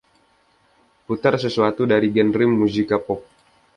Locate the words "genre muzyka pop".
2.15-3.21